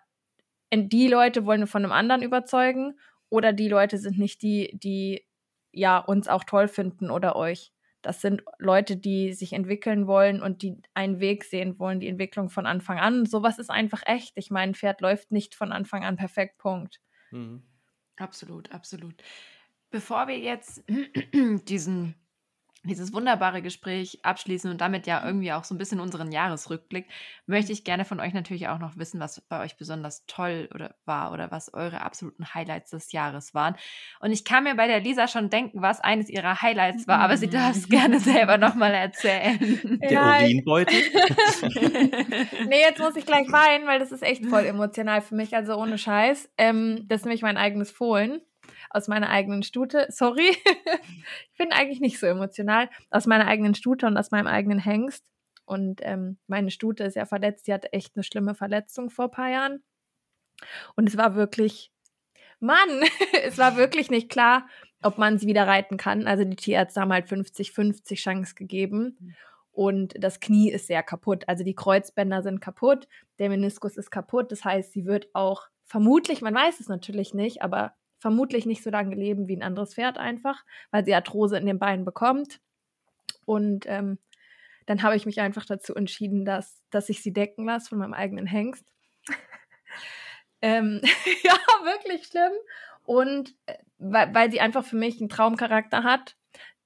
[0.74, 3.00] die Leute wollen von einem anderen überzeugen
[3.30, 5.26] oder die Leute sind nicht die, die
[5.72, 7.72] ja uns auch toll finden oder euch.
[8.02, 12.50] Das sind Leute, die sich entwickeln wollen und die einen Weg sehen wollen, die Entwicklung
[12.50, 13.26] von Anfang an.
[13.26, 14.34] sowas ist einfach echt.
[14.36, 17.02] Ich meine, ein Pferd läuft nicht von Anfang an perfekt, Punkt.
[17.32, 17.69] Mhm.
[18.20, 19.16] Absolut, absolut.
[19.90, 20.84] Bevor wir jetzt
[21.34, 22.16] diesen,
[22.84, 27.08] dieses wunderbare Gespräch abschließen und damit ja irgendwie auch so ein bisschen unseren Jahresrückblick,
[27.46, 30.96] möchte ich gerne von euch natürlich auch noch wissen, was bei euch besonders toll oder
[31.06, 33.76] war oder was eure absoluten Highlights des Jahres waren.
[34.20, 37.38] Und ich kann mir bei der Lisa schon denken, was eines ihrer Highlights war, aber
[37.38, 39.60] sie darf es gerne selber nochmal erzählen.
[40.02, 40.40] Der ja.
[40.40, 40.98] Urinbeutel?
[42.68, 45.76] nee, jetzt muss ich gleich weinen, weil das ist echt voll emotional für mich, also
[45.76, 46.50] ohne Scheiß.
[46.58, 48.42] Ähm, das ist nämlich mein eigenes Fohlen
[48.90, 50.08] aus meiner eigenen Stute.
[50.10, 50.50] Sorry,
[51.52, 52.90] ich bin eigentlich nicht so emotional.
[53.10, 55.26] Aus meiner eigenen Stute und aus meinem eigenen Hengst.
[55.66, 57.68] Und ähm, meine Stute ist ja verletzt.
[57.68, 59.84] Die hatte echt eine schlimme Verletzung vor ein paar Jahren.
[60.96, 61.92] Und es war wirklich,
[62.60, 63.04] Mann,
[63.44, 64.68] es war wirklich nicht klar,
[65.02, 66.28] ob man sie wieder reiten kann.
[66.28, 69.36] Also die Tierärzte haben halt 50-50 Chance gegeben.
[69.72, 71.48] Und das Knie ist sehr kaputt.
[71.48, 74.52] Also die Kreuzbänder sind kaputt, der Meniskus ist kaputt.
[74.52, 78.90] Das heißt, sie wird auch vermutlich, man weiß es natürlich nicht, aber vermutlich nicht so
[78.90, 82.60] lange leben wie ein anderes Pferd einfach, weil sie Arthrose in den Beinen bekommt.
[83.46, 84.20] Und ähm,
[84.86, 88.14] dann habe ich mich einfach dazu entschieden, dass, dass ich sie decken lasse von meinem
[88.14, 88.86] eigenen Hengst.
[90.62, 91.02] ähm,
[91.44, 92.52] ja, wirklich schlimm.
[93.04, 96.36] Und äh, weil, weil sie einfach für mich einen Traumcharakter hat.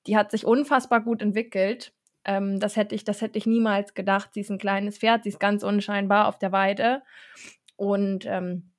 [0.05, 1.93] Die hat sich unfassbar gut entwickelt.
[2.25, 4.33] Ähm, das, hätte ich, das hätte ich niemals gedacht.
[4.33, 7.03] Sie ist ein kleines Pferd, sie ist ganz unscheinbar auf der Weide.
[7.77, 8.72] Und ähm,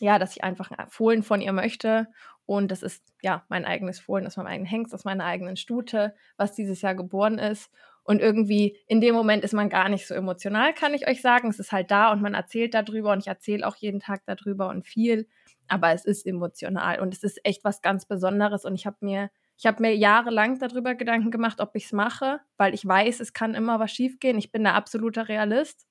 [0.00, 2.08] ja, dass ich einfach ein Fohlen von ihr möchte.
[2.46, 6.14] Und das ist ja mein eigenes Fohlen aus meinem eigenen Hengst, aus meiner eigenen Stute,
[6.36, 7.70] was dieses Jahr geboren ist.
[8.04, 11.48] Und irgendwie in dem Moment ist man gar nicht so emotional, kann ich euch sagen.
[11.48, 14.68] Es ist halt da und man erzählt darüber und ich erzähle auch jeden Tag darüber
[14.68, 15.26] und viel.
[15.66, 18.64] Aber es ist emotional und es ist echt was ganz Besonderes.
[18.64, 22.38] Und ich habe mir, ich habe mir jahrelang darüber Gedanken gemacht, ob ich es mache,
[22.56, 24.38] weil ich weiß, es kann immer was schiefgehen.
[24.38, 25.85] Ich bin der absolute Realist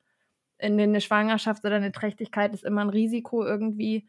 [0.57, 4.07] in eine Schwangerschaft oder eine Trächtigkeit ist immer ein Risiko irgendwie.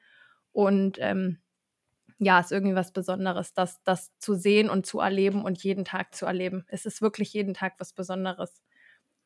[0.52, 1.38] Und ähm,
[2.18, 6.14] ja, ist irgendwie was Besonderes, das, das zu sehen und zu erleben und jeden Tag
[6.14, 6.64] zu erleben.
[6.68, 8.62] Es ist wirklich jeden Tag was Besonderes.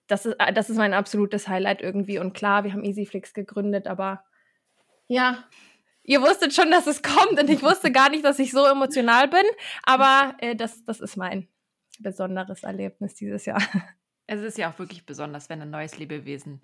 [0.07, 2.19] Das ist, das ist mein absolutes Highlight irgendwie.
[2.19, 4.25] Und klar, wir haben EasyFlix gegründet, aber
[5.07, 5.45] ja,
[6.03, 9.29] ihr wusstet schon, dass es kommt und ich wusste gar nicht, dass ich so emotional
[9.29, 9.45] bin.
[9.85, 11.49] Aber äh, das, das ist mein
[12.01, 13.63] besonderes Erlebnis dieses Jahr.
[14.27, 16.61] Es ist ja auch wirklich besonders, wenn ein neues Lebewesen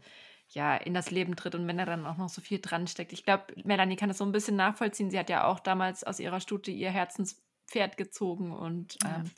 [0.48, 3.12] ja, in das Leben tritt und wenn er dann auch noch so viel dran steckt.
[3.12, 5.10] Ich glaube, Melanie kann das so ein bisschen nachvollziehen.
[5.10, 9.16] Sie hat ja auch damals aus ihrer Stute ihr Herzenspferd gezogen und ja.
[9.16, 9.30] ähm,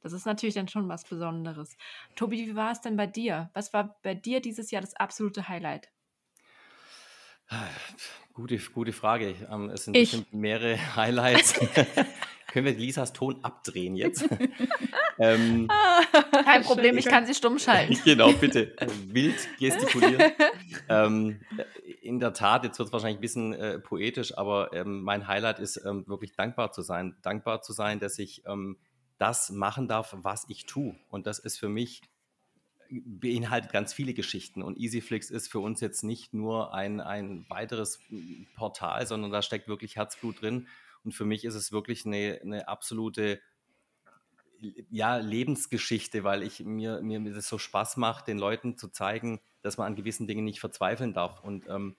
[0.00, 1.76] das ist natürlich dann schon was Besonderes.
[2.14, 3.50] Tobi, wie war es denn bei dir?
[3.54, 5.88] Was war bei dir dieses Jahr das absolute Highlight?
[8.34, 9.34] Gute, gute Frage.
[9.50, 11.54] Ähm, es sind bestimmt mehrere Highlights.
[12.48, 14.26] Können wir Lisas Ton abdrehen jetzt?
[15.18, 15.68] ähm,
[16.44, 17.98] Kein Problem, ich kann sie stumm schalten.
[18.04, 18.74] genau, bitte.
[19.06, 20.32] Wild gestikulieren.
[20.88, 21.40] ähm,
[22.00, 25.58] in der Tat, jetzt wird es wahrscheinlich ein bisschen äh, poetisch, aber ähm, mein Highlight
[25.58, 27.16] ist ähm, wirklich dankbar zu sein.
[27.22, 28.78] Dankbar zu sein, dass ich ähm,
[29.18, 30.96] das machen darf, was ich tue.
[31.10, 32.00] Und das ist für mich
[32.90, 34.62] beinhaltet ganz viele Geschichten.
[34.62, 38.00] Und EasyFlix ist für uns jetzt nicht nur ein, ein weiteres
[38.56, 40.66] Portal, sondern da steckt wirklich Herzblut drin.
[41.04, 43.40] Und für mich ist es wirklich eine, eine absolute
[44.90, 49.78] ja, Lebensgeschichte, weil ich mir, mir, das so Spaß macht, den Leuten zu zeigen, dass
[49.78, 51.42] man an gewissen Dingen nicht verzweifeln darf.
[51.44, 51.96] Und ähm,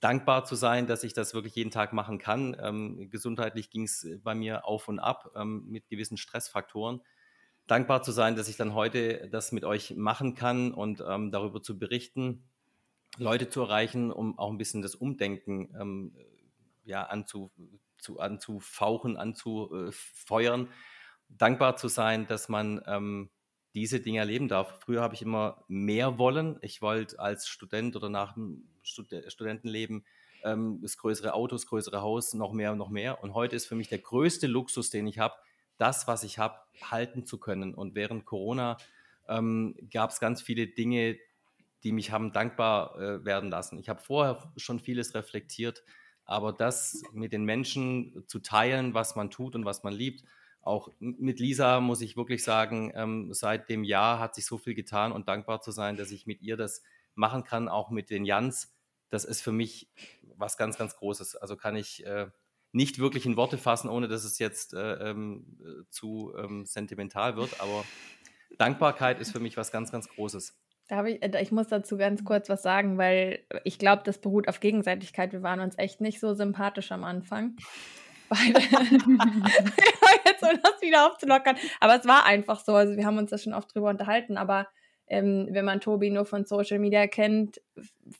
[0.00, 2.56] dankbar zu sein, dass ich das wirklich jeden Tag machen kann.
[2.60, 7.02] Ähm, gesundheitlich ging es bei mir auf und ab ähm, mit gewissen Stressfaktoren.
[7.66, 11.62] Dankbar zu sein, dass ich dann heute das mit euch machen kann und ähm, darüber
[11.62, 12.44] zu berichten,
[13.18, 16.16] Leute zu erreichen, um auch ein bisschen das Umdenken ähm,
[16.84, 17.52] ja, anzu,
[18.00, 20.68] zu, anzufauchen, anzufeuern.
[21.28, 23.30] Dankbar zu sein, dass man ähm,
[23.74, 24.80] diese Dinge erleben darf.
[24.80, 26.58] Früher habe ich immer mehr wollen.
[26.60, 30.04] Ich wollte als Student oder nach dem Stud Studentenleben
[30.44, 33.22] ähm, das größere Auto, das größere Haus, noch mehr und noch mehr.
[33.22, 35.34] Und heute ist für mich der größte Luxus, den ich habe,
[35.76, 37.74] das, was ich habe, halten zu können.
[37.74, 38.76] Und während Corona
[39.28, 41.18] ähm, gab es ganz viele Dinge,
[41.84, 43.78] die mich haben dankbar äh, werden lassen.
[43.78, 45.82] Ich habe vorher schon vieles reflektiert,
[46.30, 50.22] aber das mit den Menschen zu teilen, was man tut und was man liebt,
[50.62, 54.74] auch mit Lisa muss ich wirklich sagen, ähm, seit dem Jahr hat sich so viel
[54.74, 56.82] getan und dankbar zu sein, dass ich mit ihr das
[57.16, 58.72] machen kann, auch mit den Jans.
[59.08, 59.90] Das ist für mich
[60.36, 61.34] was ganz, ganz Großes.
[61.34, 62.28] Also kann ich äh,
[62.70, 65.58] nicht wirklich in Worte fassen, ohne dass es jetzt äh, ähm,
[65.90, 67.60] zu ähm, sentimental wird.
[67.60, 67.84] Aber
[68.56, 70.56] Dankbarkeit ist für mich was ganz, ganz Großes.
[70.90, 74.48] Da ich, äh, ich muss dazu ganz kurz was sagen, weil ich glaube, das beruht
[74.48, 75.32] auf Gegenseitigkeit.
[75.32, 77.54] Wir waren uns echt nicht so sympathisch am Anfang.
[78.28, 78.60] Beide.
[80.24, 81.56] jetzt, um das wieder aufzulockern.
[81.78, 82.74] Aber es war einfach so.
[82.74, 84.36] Also wir haben uns da schon oft drüber unterhalten.
[84.36, 84.66] Aber
[85.06, 87.60] ähm, wenn man Tobi nur von Social Media kennt,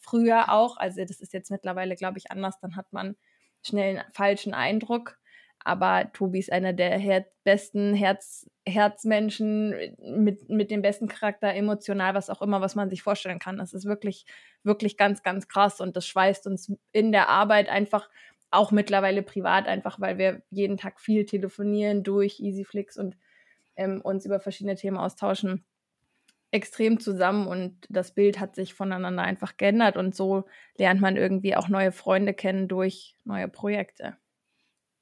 [0.00, 3.16] früher auch, also das ist jetzt mittlerweile, glaube ich, anders, dann hat man
[3.64, 5.18] schnell einen falschen Eindruck.
[5.64, 12.14] Aber Tobi ist einer der her besten Herz Herzmenschen mit, mit dem besten Charakter, emotional,
[12.14, 13.58] was auch immer, was man sich vorstellen kann.
[13.58, 14.26] Das ist wirklich,
[14.62, 18.08] wirklich ganz, ganz krass und das schweißt uns in der Arbeit einfach
[18.50, 23.16] auch mittlerweile privat, einfach weil wir jeden Tag viel telefonieren durch Easyflix und
[23.76, 25.64] ähm, uns über verschiedene Themen austauschen,
[26.50, 30.44] extrem zusammen und das Bild hat sich voneinander einfach geändert und so
[30.76, 34.16] lernt man irgendwie auch neue Freunde kennen durch neue Projekte.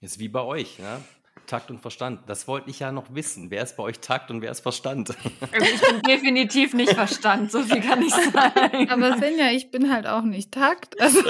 [0.00, 1.02] Ist wie bei euch, ne?
[1.46, 2.20] Takt und Verstand.
[2.26, 3.50] Das wollte ich ja noch wissen.
[3.50, 5.16] Wer ist bei euch Takt und wer ist Verstand?
[5.52, 8.90] Also ich bin definitiv nicht Verstand, so viel kann ich sagen.
[8.90, 10.94] Aber Svenja, ich bin halt auch nicht Takt.
[11.00, 11.20] Also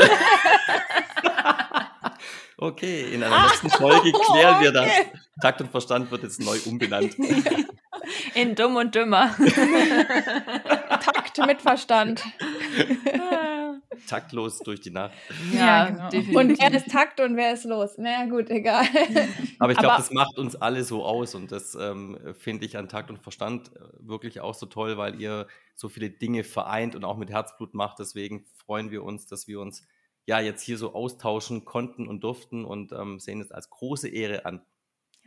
[2.60, 4.64] Okay, in einer nächsten Folge klären okay.
[4.64, 4.90] wir das.
[5.40, 7.14] Takt und Verstand wird jetzt neu umbenannt.
[8.34, 9.34] In Dumm und Dümmer.
[10.88, 12.24] Takt mit Verstand.
[14.06, 15.12] Taktlos durch die Nacht.
[15.52, 16.40] Ja, ja genau.
[16.40, 17.94] Und wer ist Takt und wer ist los?
[17.96, 18.84] Na naja, gut, egal.
[19.58, 22.88] Aber ich glaube, das macht uns alle so aus und das ähm, finde ich an
[22.88, 27.04] Takt und Verstand äh, wirklich auch so toll, weil ihr so viele Dinge vereint und
[27.04, 27.98] auch mit Herzblut macht.
[27.98, 29.86] Deswegen freuen wir uns, dass wir uns
[30.26, 34.44] ja jetzt hier so austauschen konnten und durften und ähm, sehen es als große Ehre
[34.44, 34.62] an.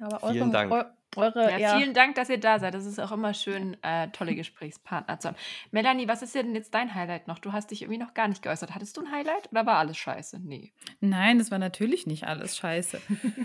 [0.01, 0.93] Ja, vielen eure, Dank.
[1.15, 1.77] Eure, ja, ja.
[1.77, 2.73] Vielen Dank, dass ihr da seid.
[2.73, 5.37] Das ist auch immer schön, äh, tolle Gesprächspartner zu haben.
[5.69, 7.37] Melanie, was ist denn jetzt dein Highlight noch?
[7.37, 8.73] Du hast dich irgendwie noch gar nicht geäußert.
[8.73, 10.39] Hattest du ein Highlight oder war alles scheiße?
[10.39, 10.73] Nee.
[11.01, 12.99] Nein, das war natürlich nicht alles scheiße.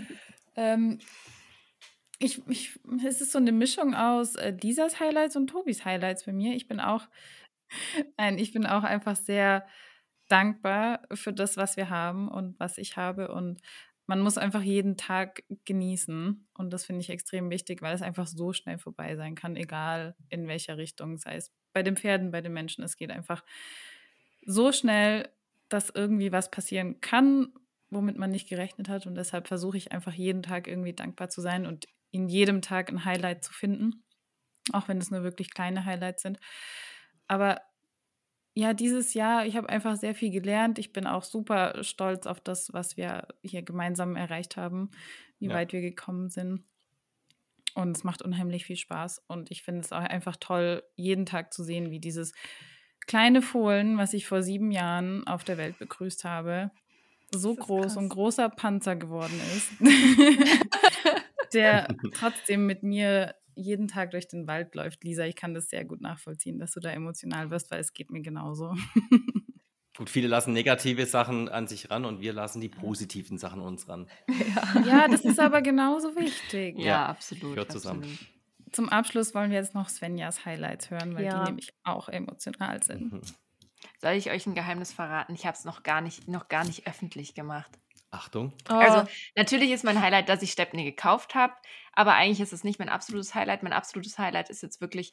[0.55, 0.99] ähm,
[2.19, 6.31] ich, ich, es ist so eine Mischung aus äh, Lisas Highlights und Tobis Highlights bei
[6.31, 6.55] mir.
[6.55, 7.07] Ich bin auch,
[8.17, 9.67] nein, ich bin auch einfach sehr
[10.27, 13.27] dankbar für das, was wir haben und was ich habe.
[13.27, 13.61] Und
[14.07, 16.47] man muss einfach jeden Tag genießen.
[16.53, 20.15] Und das finde ich extrem wichtig, weil es einfach so schnell vorbei sein kann, egal
[20.29, 22.83] in welcher Richtung, sei es bei den Pferden, bei den Menschen.
[22.83, 23.43] Es geht einfach
[24.45, 25.29] so schnell,
[25.67, 27.49] dass irgendwie was passieren kann,
[27.89, 29.05] womit man nicht gerechnet hat.
[29.05, 32.89] Und deshalb versuche ich einfach jeden Tag irgendwie dankbar zu sein und in jedem Tag
[32.89, 34.03] ein Highlight zu finden,
[34.71, 36.39] auch wenn es nur wirklich kleine Highlights sind.
[37.27, 37.61] Aber
[38.57, 40.79] ja, dieses Jahr, ich habe einfach sehr viel gelernt.
[40.79, 44.89] Ich bin auch super stolz auf das, was wir hier gemeinsam erreicht haben,
[45.37, 45.53] wie ja.
[45.53, 46.63] weit wir gekommen sind.
[47.75, 49.23] Und es macht unheimlich viel Spaß.
[49.27, 52.33] Und ich finde es auch einfach toll, jeden Tag zu sehen, wie dieses
[53.05, 56.71] kleine Fohlen, was ich vor sieben Jahren auf der Welt begrüßt habe,
[57.29, 57.97] so groß krass.
[57.97, 59.69] und großer Panzer geworden ist,
[61.53, 65.85] der trotzdem mit mir jeden Tag durch den Wald läuft, Lisa, ich kann das sehr
[65.85, 68.75] gut nachvollziehen, dass du da emotional wirst, weil es geht mir genauso.
[69.97, 73.89] Gut, viele lassen negative Sachen an sich ran und wir lassen die positiven Sachen uns
[73.89, 74.07] ran.
[74.27, 76.77] Ja, ja das ist aber genauso wichtig.
[76.77, 77.53] Ja, ja absolut.
[77.55, 78.03] Gehört zusammen.
[78.03, 78.73] Absolut.
[78.73, 81.39] Zum Abschluss wollen wir jetzt noch Svenjas Highlights hören, weil ja.
[81.39, 83.11] die nämlich auch emotional sind.
[83.11, 83.21] Mhm.
[83.99, 85.33] Soll ich euch ein Geheimnis verraten?
[85.33, 87.71] Ich habe es noch gar nicht, noch gar nicht öffentlich gemacht.
[88.11, 88.53] Achtung.
[88.69, 88.73] Oh.
[88.73, 91.53] Also natürlich ist mein Highlight, dass ich Stepney gekauft habe,
[91.93, 93.63] aber eigentlich ist es nicht mein absolutes Highlight.
[93.63, 95.11] Mein absolutes Highlight ist jetzt wirklich,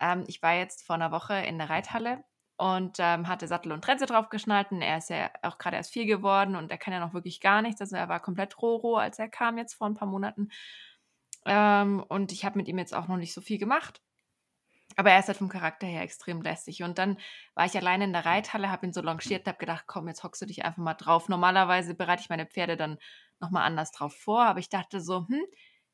[0.00, 2.24] ähm, ich war jetzt vor einer Woche in der Reithalle
[2.56, 4.68] und ähm, hatte Sattel und Trense draufgeschnallt.
[4.72, 7.62] er ist ja auch gerade erst vier geworden und er kann ja noch wirklich gar
[7.62, 7.80] nichts.
[7.80, 10.48] Also er war komplett roh, roh als er kam jetzt vor ein paar Monaten.
[11.44, 14.00] Ähm, und ich habe mit ihm jetzt auch noch nicht so viel gemacht.
[14.96, 16.82] Aber er ist halt vom Charakter her extrem lässig.
[16.82, 17.18] Und dann
[17.54, 20.40] war ich alleine in der Reithalle, habe ihn so longiert, habe gedacht, komm, jetzt hockst
[20.42, 21.28] du dich einfach mal drauf.
[21.28, 22.98] Normalerweise bereite ich meine Pferde dann
[23.40, 25.44] nochmal anders drauf vor, aber ich dachte so, hm,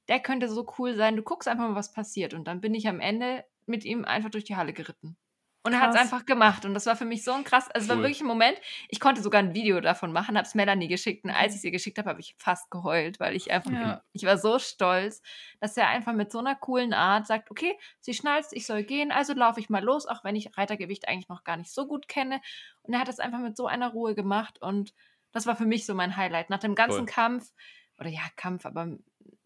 [0.09, 2.35] der könnte so cool sein, du guckst einfach mal, was passiert.
[2.35, 5.17] Und dann bin ich am Ende mit ihm einfach durch die Halle geritten.
[5.65, 6.65] Und er hat es einfach gemacht.
[6.65, 8.99] Und das war für mich so ein krass, also es war wirklich ein Moment, ich
[8.99, 11.25] konnte sogar ein Video davon machen, habe es Melanie geschickt.
[11.25, 14.03] Und als ich sie geschickt habe, habe ich fast geheult, weil ich einfach, ja.
[14.13, 15.23] ich war so stolz,
[15.61, 19.13] dass er einfach mit so einer coolen Art sagt, okay, sie schnallt, ich soll gehen,
[19.13, 22.09] also laufe ich mal los, auch wenn ich Reitergewicht eigentlich noch gar nicht so gut
[22.09, 22.41] kenne.
[22.83, 24.61] Und er hat das einfach mit so einer Ruhe gemacht.
[24.61, 24.93] Und
[25.31, 26.51] das war für mich so mein Highlight.
[26.51, 27.07] Nach dem ganzen cool.
[27.07, 27.53] Kampf,
[27.99, 28.99] oder ja, Kampf, aber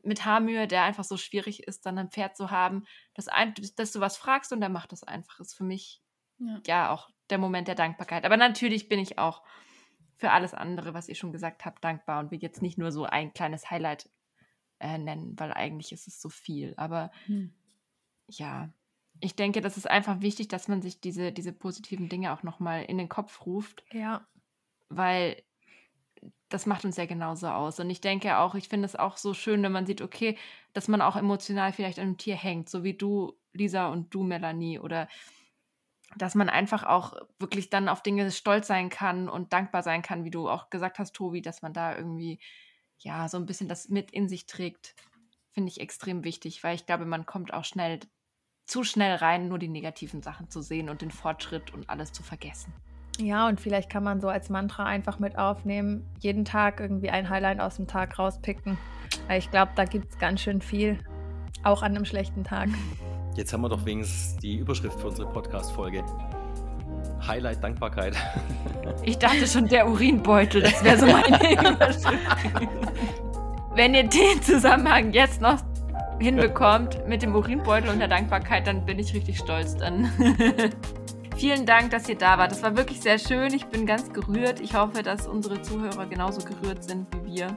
[0.03, 3.93] mit Haarmühe, der einfach so schwierig ist, dann ein Pferd zu haben, dass, ein, dass
[3.93, 6.01] du was fragst und der macht das einfach, ist für mich
[6.39, 6.61] ja.
[6.67, 8.25] ja auch der Moment der Dankbarkeit.
[8.25, 9.43] Aber natürlich bin ich auch
[10.17, 13.05] für alles andere, was ihr schon gesagt habt, dankbar und will jetzt nicht nur so
[13.05, 14.09] ein kleines Highlight
[14.79, 16.75] äh, nennen, weil eigentlich ist es so viel.
[16.77, 17.53] Aber hm.
[18.29, 18.71] ja,
[19.21, 22.85] ich denke, das ist einfach wichtig, dass man sich diese, diese positiven Dinge auch nochmal
[22.85, 23.85] in den Kopf ruft.
[23.93, 24.27] Ja.
[24.89, 25.43] Weil
[26.49, 27.81] das macht uns ja genauso aus.
[27.81, 30.39] Und ich denke auch, ich finde es auch so schön, wenn man sieht, okay,
[30.73, 34.23] dass man auch emotional vielleicht an einem Tier hängt, so wie du, Lisa, und du,
[34.23, 35.09] Melanie, oder
[36.15, 40.25] dass man einfach auch wirklich dann auf Dinge stolz sein kann und dankbar sein kann,
[40.25, 42.39] wie du auch gesagt hast, Tobi, dass man da irgendwie
[42.99, 44.95] ja so ein bisschen das mit in sich trägt,
[45.53, 48.01] finde ich extrem wichtig, weil ich glaube, man kommt auch schnell
[48.67, 52.23] zu schnell rein, nur die negativen Sachen zu sehen und den Fortschritt und alles zu
[52.23, 52.73] vergessen.
[53.19, 57.31] Ja, und vielleicht kann man so als Mantra einfach mit aufnehmen, jeden Tag irgendwie ein
[57.31, 58.77] Highlight aus dem Tag rauspicken.
[59.29, 60.99] Weil ich glaube, da gibt es ganz schön viel,
[61.63, 62.69] auch an einem schlechten Tag.
[63.37, 66.03] Jetzt haben wir doch wenigstens die Überschrift für unsere Podcast-Folge.
[67.27, 68.15] Highlight Dankbarkeit.
[69.03, 72.19] Ich dachte schon, der Urinbeutel, das wäre so meine Überschrift.
[73.75, 75.59] Wenn ihr den Zusammenhang jetzt noch
[76.19, 79.77] hinbekommt mit dem Urinbeutel und der Dankbarkeit, dann bin ich richtig stolz.
[79.77, 80.11] Dann
[81.37, 82.53] Vielen Dank, dass ihr da wart.
[82.53, 83.53] Das war wirklich sehr schön.
[83.53, 84.61] Ich bin ganz gerührt.
[84.61, 87.49] Ich hoffe, dass unsere Zuhörer genauso gerührt sind wie wir.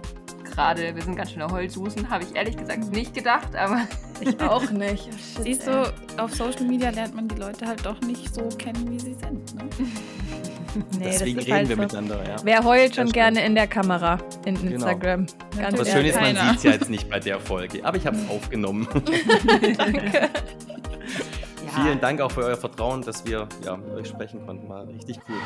[0.52, 3.82] Gerade, wir sind ganz schöne Heulsusen, habe ich ehrlich gesagt nicht gedacht, aber.
[4.22, 5.06] Ich auch nicht.
[5.06, 8.92] Shit, Siehst du, auf Social Media lernt man die Leute halt doch nicht so kennen,
[8.92, 9.56] wie sie sind.
[9.56, 9.64] Ne?
[11.00, 11.82] nee, Deswegen reden halt wir so.
[11.84, 12.36] miteinander, ja.
[12.44, 14.74] Wer heult schon gerne in der Kamera in genau.
[14.74, 15.26] Instagram?
[15.26, 15.62] Genau.
[15.62, 18.06] Ganz das Schöne ist, man sieht es ja jetzt nicht bei der Folge, aber ich
[18.06, 18.90] habe es aufgenommen.
[19.78, 20.30] Danke.
[21.76, 24.68] Vielen Dank auch für euer Vertrauen, dass wir ja, mit euch sprechen konnten.
[24.68, 25.38] War richtig cool.